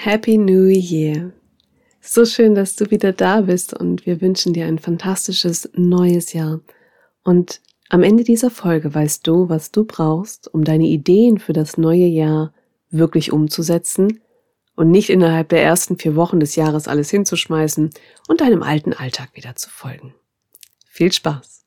[0.00, 1.32] Happy New Year!
[2.00, 6.60] So schön, dass du wieder da bist und wir wünschen dir ein fantastisches neues Jahr.
[7.24, 11.78] Und am Ende dieser Folge weißt du, was du brauchst, um deine Ideen für das
[11.78, 12.54] neue Jahr
[12.90, 14.20] wirklich umzusetzen
[14.76, 17.90] und nicht innerhalb der ersten vier Wochen des Jahres alles hinzuschmeißen
[18.28, 20.14] und deinem alten Alltag wieder zu folgen.
[20.86, 21.66] Viel Spaß!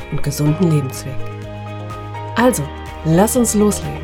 [0.11, 1.15] und gesunden Lebensweg.
[2.35, 2.63] Also,
[3.05, 3.99] lass uns loslegen.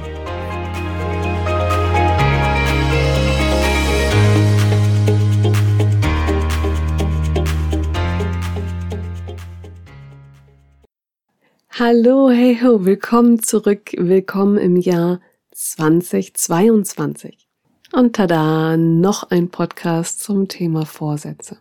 [11.79, 15.21] Hallo, hey ho, willkommen zurück, willkommen im Jahr
[15.51, 17.47] 2022.
[17.93, 21.57] Und tada, noch ein Podcast zum Thema Vorsätze.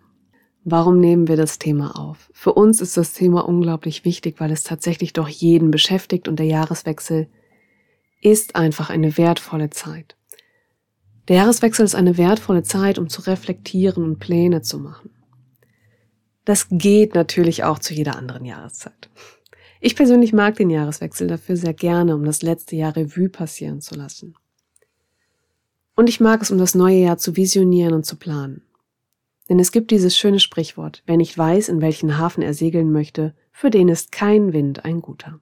[0.69, 2.29] Warum nehmen wir das Thema auf?
[2.33, 6.47] Für uns ist das Thema unglaublich wichtig, weil es tatsächlich doch jeden beschäftigt und der
[6.47, 7.29] Jahreswechsel
[8.21, 10.17] ist einfach eine wertvolle Zeit.
[11.29, 15.11] Der Jahreswechsel ist eine wertvolle Zeit, um zu reflektieren und Pläne zu machen.
[16.45, 19.09] Das geht natürlich auch zu jeder anderen Jahreszeit.
[19.81, 23.95] Ich persönlich mag den Jahreswechsel dafür sehr gerne, um das letzte Jahr Revue passieren zu
[23.95, 24.35] lassen.
[25.95, 28.66] Und ich mag es, um das neue Jahr zu visionieren und zu planen.
[29.49, 33.35] Denn es gibt dieses schöne Sprichwort, wer nicht weiß, in welchen Hafen er segeln möchte,
[33.53, 35.41] für den ist kein Wind ein guter.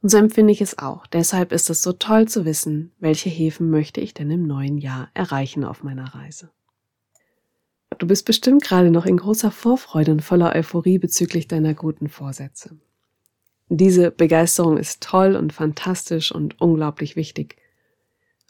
[0.00, 1.06] Und so empfinde ich es auch.
[1.06, 5.08] Deshalb ist es so toll zu wissen, welche Häfen möchte ich denn im neuen Jahr
[5.12, 6.50] erreichen auf meiner Reise.
[7.98, 12.78] Du bist bestimmt gerade noch in großer Vorfreude und voller Euphorie bezüglich deiner guten Vorsätze.
[13.68, 17.56] Diese Begeisterung ist toll und fantastisch und unglaublich wichtig.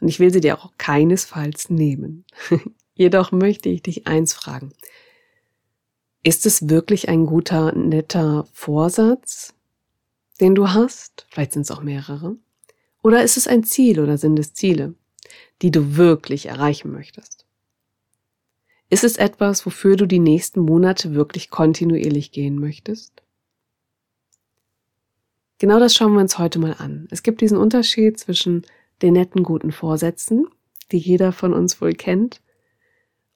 [0.01, 2.25] Und ich will sie dir auch keinesfalls nehmen.
[2.99, 4.73] Jedoch möchte ich dich eins fragen.
[6.25, 9.55] Ist es wirklich ein guter, netter Vorsatz,
[10.41, 11.25] den du hast?
[11.31, 12.37] Vielleicht sind es auch mehrere.
[13.01, 14.95] Oder ist es ein Ziel oder sind es Ziele,
[15.63, 17.47] die du wirklich erreichen möchtest?
[18.91, 23.23] Ist es etwas, wofür du die nächsten Monate wirklich kontinuierlich gehen möchtest?
[25.61, 27.07] Genau das schauen wir uns heute mal an.
[27.13, 28.67] Es gibt diesen Unterschied zwischen
[29.03, 30.49] den netten guten Vorsätzen,
[30.91, 32.41] die jeder von uns wohl kennt,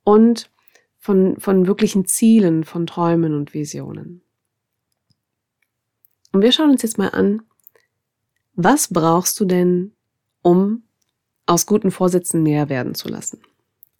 [0.04, 0.50] und
[0.98, 4.22] von, von wirklichen Zielen, von Träumen und Visionen.
[6.32, 7.42] Und wir schauen uns jetzt mal an,
[8.54, 9.92] was brauchst du denn,
[10.42, 10.84] um
[11.46, 13.40] aus guten Vorsätzen mehr werden zu lassen?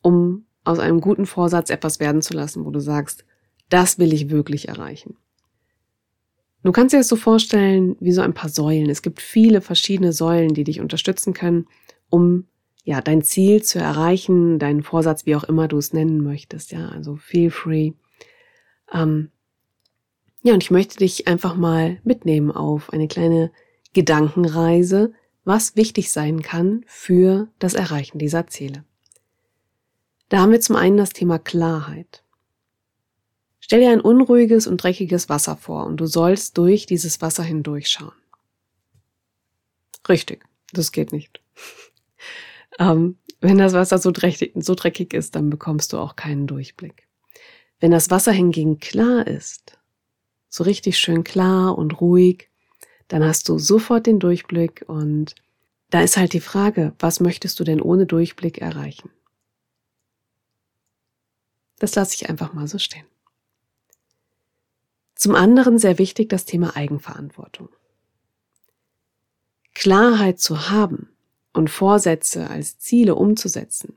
[0.00, 3.24] Um aus einem guten Vorsatz etwas werden zu lassen, wo du sagst,
[3.68, 5.16] das will ich wirklich erreichen.
[6.62, 8.88] Du kannst dir das so vorstellen wie so ein paar Säulen.
[8.88, 11.66] Es gibt viele verschiedene Säulen, die dich unterstützen können,
[12.08, 12.46] um
[12.84, 16.88] ja, dein Ziel zu erreichen, deinen Vorsatz, wie auch immer du es nennen möchtest, ja,
[16.88, 17.92] also feel free.
[18.92, 19.30] Ähm,
[20.42, 23.52] ja, und ich möchte dich einfach mal mitnehmen auf eine kleine
[23.92, 25.12] Gedankenreise,
[25.44, 28.84] was wichtig sein kann für das Erreichen dieser Ziele.
[30.28, 32.24] Da haben wir zum einen das Thema Klarheit.
[33.60, 38.12] Stell dir ein unruhiges und dreckiges Wasser vor und du sollst durch dieses Wasser hindurchschauen.
[40.08, 41.40] Richtig, das geht nicht.
[42.78, 47.08] Ähm, wenn das Wasser so dreckig, so dreckig ist, dann bekommst du auch keinen Durchblick.
[47.80, 49.78] Wenn das Wasser hingegen klar ist,
[50.48, 52.50] so richtig schön klar und ruhig,
[53.08, 55.34] dann hast du sofort den Durchblick und
[55.90, 59.10] da ist halt die Frage, was möchtest du denn ohne Durchblick erreichen?
[61.78, 63.06] Das lasse ich einfach mal so stehen.
[65.14, 67.68] Zum anderen sehr wichtig das Thema Eigenverantwortung.
[69.74, 71.10] Klarheit zu haben,
[71.52, 73.96] und Vorsätze als Ziele umzusetzen,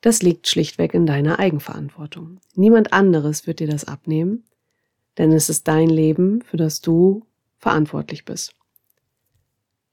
[0.00, 2.40] das liegt schlichtweg in deiner Eigenverantwortung.
[2.54, 4.44] Niemand anderes wird dir das abnehmen,
[5.18, 7.26] denn es ist dein Leben, für das du
[7.58, 8.54] verantwortlich bist.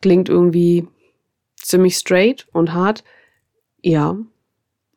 [0.02, 0.88] Klingt irgendwie
[1.56, 3.04] ziemlich straight und hart.
[3.82, 4.18] Ja,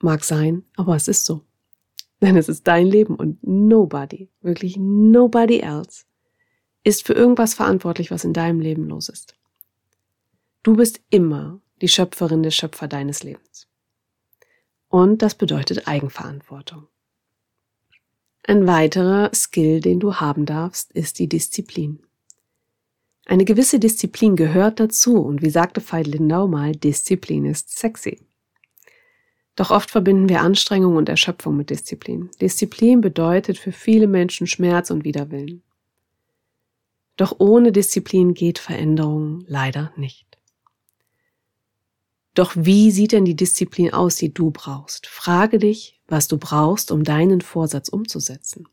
[0.01, 1.43] mag sein, aber es ist so.
[2.21, 6.05] Denn es ist dein Leben und nobody, wirklich nobody else,
[6.83, 9.38] ist für irgendwas verantwortlich, was in deinem Leben los ist.
[10.69, 13.69] Du bist immer die Schöpferin der Schöpfer deines Lebens.
[14.89, 16.89] Und das bedeutet Eigenverantwortung.
[18.47, 22.01] Ein weiterer Skill, den du haben darfst, ist die Disziplin.
[23.25, 28.21] Eine gewisse Disziplin gehört dazu und wie sagte Veit Lindau mal, Disziplin ist sexy.
[29.57, 32.29] Doch oft verbinden wir Anstrengung und Erschöpfung mit Disziplin.
[32.43, 35.63] Disziplin bedeutet für viele Menschen Schmerz und Widerwillen.
[37.17, 40.28] Doch ohne Disziplin geht Veränderung leider nicht.
[42.39, 45.09] Doch wie sieht denn die Disziplin aus, die du brauchst?
[45.09, 48.69] Frage dich, was du brauchst, um deinen Vorsatz umzusetzen.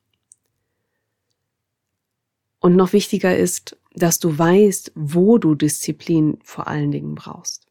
[2.60, 7.66] Und noch wichtiger ist, dass du weißt, wo du Disziplin vor allen Dingen brauchst.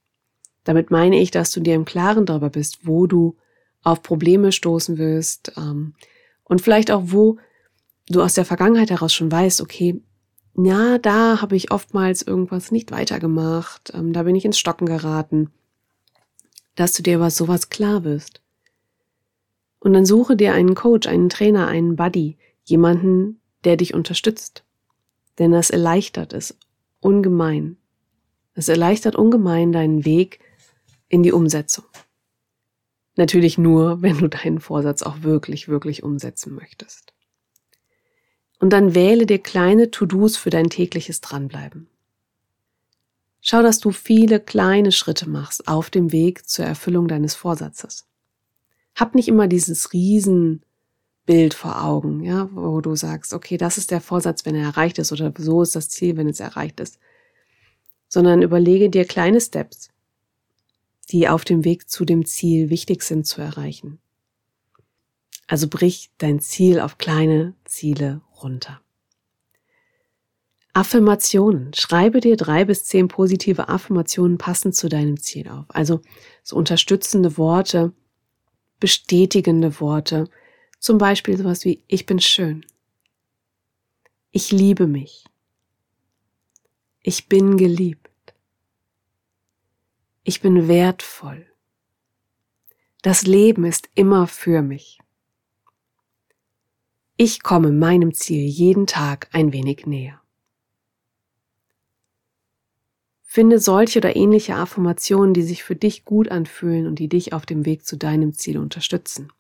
[0.64, 3.36] Damit meine ich, dass du dir im Klaren darüber bist, wo du
[3.84, 5.94] auf Probleme stoßen wirst ähm,
[6.42, 7.38] und vielleicht auch, wo
[8.08, 10.02] du aus der Vergangenheit heraus schon weißt, okay,
[10.56, 15.52] ja, da habe ich oftmals irgendwas nicht weitergemacht, ähm, da bin ich ins Stocken geraten,
[16.74, 18.40] dass du dir über sowas klar wirst.
[19.78, 24.64] Und dann suche dir einen Coach, einen Trainer, einen Buddy, jemanden, der dich unterstützt.
[25.38, 26.56] Denn das erleichtert es
[27.00, 27.76] ungemein.
[28.54, 30.38] Es erleichtert ungemein deinen Weg
[31.08, 31.84] in die Umsetzung.
[33.16, 37.12] Natürlich nur, wenn du deinen Vorsatz auch wirklich, wirklich umsetzen möchtest.
[38.58, 41.88] Und dann wähle dir kleine To-Dos für dein tägliches Dranbleiben.
[43.46, 48.06] Schau, dass du viele kleine Schritte machst auf dem Weg zur Erfüllung deines Vorsatzes.
[48.94, 54.00] Hab nicht immer dieses Riesenbild vor Augen, ja, wo du sagst, okay, das ist der
[54.00, 56.98] Vorsatz, wenn er erreicht ist, oder so ist das Ziel, wenn es erreicht ist.
[58.08, 59.90] Sondern überlege dir kleine Steps,
[61.10, 63.98] die auf dem Weg zu dem Ziel wichtig sind zu erreichen.
[65.46, 68.80] Also brich dein Ziel auf kleine Ziele runter.
[70.74, 71.72] Affirmationen.
[71.72, 75.66] Schreibe dir drei bis zehn positive Affirmationen passend zu deinem Ziel auf.
[75.68, 76.00] Also
[76.42, 77.92] so unterstützende Worte,
[78.80, 80.28] bestätigende Worte.
[80.80, 82.66] Zum Beispiel sowas wie Ich bin schön.
[84.32, 85.24] Ich liebe mich.
[87.02, 88.34] Ich bin geliebt.
[90.24, 91.46] Ich bin wertvoll.
[93.02, 94.98] Das Leben ist immer für mich.
[97.16, 100.23] Ich komme meinem Ziel jeden Tag ein wenig näher.
[103.34, 107.46] Finde solche oder ähnliche Affirmationen, die sich für dich gut anfühlen und die dich auf
[107.46, 109.32] dem Weg zu deinem Ziel unterstützen.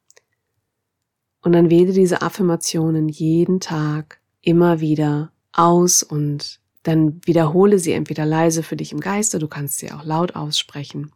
[1.42, 8.26] Und dann wähle diese Affirmationen jeden Tag immer wieder aus und dann wiederhole sie entweder
[8.26, 11.12] leise für dich im Geiste, du kannst sie auch laut aussprechen,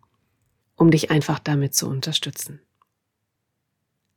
[0.77, 2.61] um dich einfach damit zu unterstützen.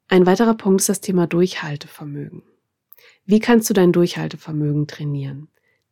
[0.08, 2.44] Ein weiterer Punkt ist das Thema Durchhaltevermögen.
[3.26, 5.48] Wie kannst du dein Durchhaltevermögen trainieren?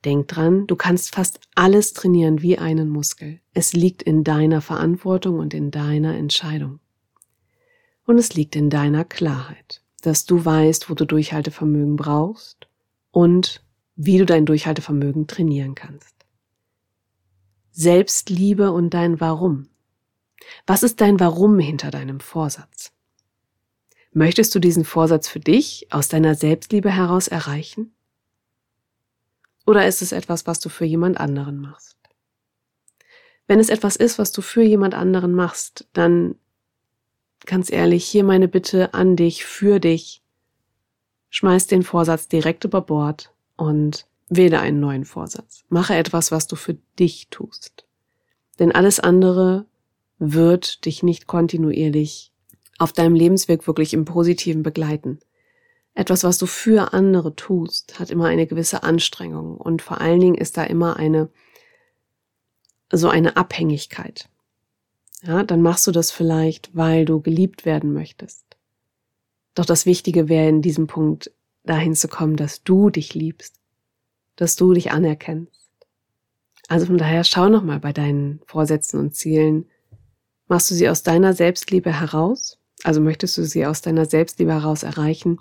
[0.06, 3.42] Denk dran, du kannst fast alles trainieren wie einen Muskel.
[3.54, 6.80] Es liegt in deiner Verantwortung und in deiner Entscheidung.
[8.06, 12.68] Und es liegt in deiner Klarheit, dass du weißt, wo du Durchhaltevermögen brauchst
[13.12, 13.62] und
[13.96, 16.16] wie du dein Durchhaltevermögen trainieren kannst.
[17.72, 19.68] Selbstliebe und dein Warum.
[20.66, 22.94] Was ist dein Warum hinter deinem Vorsatz?
[24.12, 27.94] Möchtest du diesen Vorsatz für dich aus deiner Selbstliebe heraus erreichen?
[29.66, 31.98] Oder ist es etwas, was du für jemand anderen machst?
[33.48, 36.36] Wenn es etwas ist, was du für jemand anderen machst, dann
[37.46, 40.22] ganz ehrlich, hier meine Bitte an dich, für dich.
[41.30, 45.64] Schmeiß den Vorsatz direkt über Bord und wähle einen neuen Vorsatz.
[45.70, 47.86] Mache etwas, was du für dich tust.
[48.60, 49.66] Denn alles andere
[50.20, 52.32] wird dich nicht kontinuierlich
[52.78, 55.20] auf deinem Lebensweg wirklich im Positiven begleiten.
[55.94, 60.36] Etwas, was du für andere tust, hat immer eine gewisse Anstrengung und vor allen Dingen
[60.36, 61.30] ist da immer eine,
[62.92, 64.30] so eine Abhängigkeit.
[65.24, 68.46] Ja, dann machst du das vielleicht, weil du geliebt werden möchtest.
[69.56, 71.32] Doch das Wichtige wäre in diesem Punkt
[71.66, 73.60] dahin zu kommen, dass du dich liebst,
[74.38, 75.70] dass du dich anerkennst.
[76.70, 79.66] Also von daher schau nochmal bei deinen Vorsätzen und Zielen.
[80.48, 82.60] Machst du sie aus deiner Selbstliebe heraus?
[82.84, 85.40] Also möchtest du sie aus deiner Selbstliebe heraus erreichen?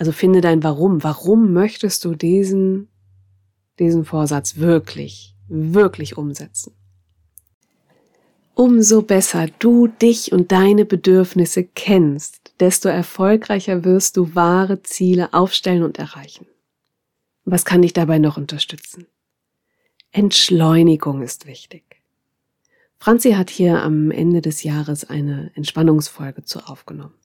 [0.00, 1.02] Also finde dein Warum.
[1.02, 2.88] Warum möchtest du diesen,
[3.78, 6.72] diesen Vorsatz wirklich, wirklich umsetzen?
[8.54, 15.82] Umso besser du dich und deine Bedürfnisse kennst, desto erfolgreicher wirst du wahre Ziele aufstellen
[15.82, 16.46] und erreichen.
[17.44, 19.06] Was kann dich dabei noch unterstützen?
[20.12, 22.00] Entschleunigung ist wichtig.
[22.96, 27.20] Franzi hat hier am Ende des Jahres eine Entspannungsfolge zu aufgenommen.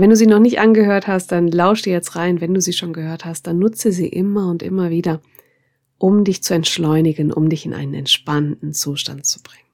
[0.00, 2.40] Wenn du sie noch nicht angehört hast, dann lausch dir jetzt rein.
[2.40, 5.20] Wenn du sie schon gehört hast, dann nutze sie immer und immer wieder,
[5.98, 9.68] um dich zu entschleunigen, um dich in einen entspannten Zustand zu bringen.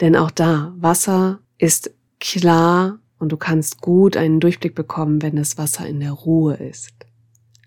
[0.00, 5.56] Denn auch da, Wasser ist klar und du kannst gut einen Durchblick bekommen, wenn das
[5.56, 6.94] Wasser in der Ruhe ist.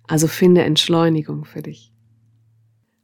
[0.06, 1.94] Also finde Entschleunigung für dich.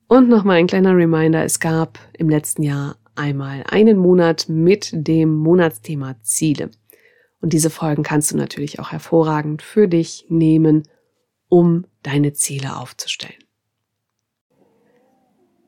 [0.10, 5.38] Und nochmal ein kleiner Reminder, es gab im letzten Jahr einmal einen Monat mit dem
[5.38, 6.70] Monatsthema Ziele.
[7.42, 10.84] Und diese Folgen kannst du natürlich auch hervorragend für dich nehmen,
[11.48, 13.44] um deine Ziele aufzustellen.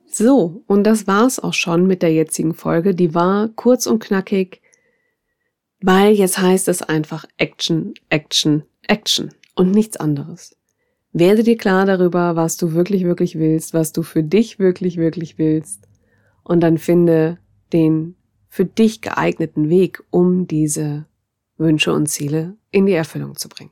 [0.06, 2.94] So, und das war's auch schon mit der jetzigen Folge.
[2.94, 4.62] Die war kurz und knackig,
[5.82, 10.58] weil jetzt heißt es einfach Action, Action, Action und nichts anderes.
[11.14, 15.38] Werde dir klar darüber, was du wirklich, wirklich willst, was du für dich wirklich, wirklich
[15.38, 15.88] willst.
[16.44, 17.38] Und dann finde
[17.72, 18.16] den
[18.48, 21.06] für dich geeigneten Weg, um diese
[21.62, 23.72] Wünsche und Ziele in die Erfüllung zu bringen.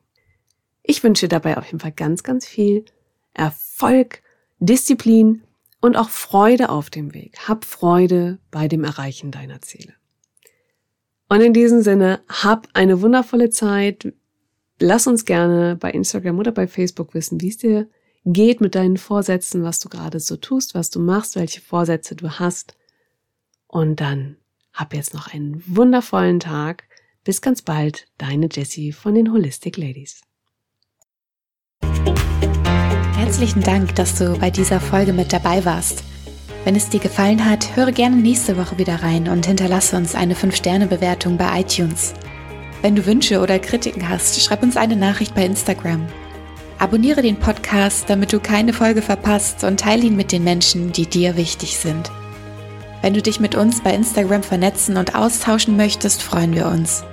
[0.84, 2.86] Ich wünsche dabei auf jeden Fall ganz, ganz viel
[3.34, 4.22] Erfolg,
[4.60, 5.44] Disziplin
[5.82, 7.48] und auch Freude auf dem Weg.
[7.48, 9.94] Hab Freude bei dem Erreichen deiner Ziele.
[11.30, 14.14] Und in diesem Sinne, hab eine wundervolle Zeit.
[14.80, 17.88] Lass uns gerne bei Instagram oder bei Facebook wissen, wie es dir
[18.26, 22.40] geht mit deinen Vorsätzen, was du gerade so tust, was du machst, welche Vorsätze du
[22.40, 22.76] hast.
[23.68, 24.38] Und dann
[24.74, 26.89] hab jetzt noch einen wundervollen Tag.
[27.26, 30.22] Bis ganz bald, deine Jessie von den Holistic Ladies.
[33.18, 36.04] Herzlichen Dank, dass du bei dieser Folge mit dabei warst.
[36.64, 40.34] Wenn es dir gefallen hat, höre gerne nächste Woche wieder rein und hinterlasse uns eine
[40.34, 42.14] 5-Sterne-Bewertung bei iTunes.
[42.82, 46.08] Wenn du Wünsche oder Kritiken hast, schreib uns eine Nachricht bei Instagram.
[46.78, 51.06] Abonniere den Podcast, damit du keine Folge verpasst und teile ihn mit den Menschen, die
[51.06, 52.10] dir wichtig sind.
[53.02, 57.04] Wenn du dich mit uns bei Instagram vernetzen und austauschen möchtest, freuen wir uns.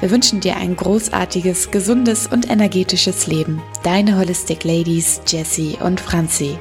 [0.00, 3.62] Wir wünschen dir ein großartiges, gesundes und energetisches Leben.
[3.82, 6.58] Deine Holistic Ladies Jessie und Franzi.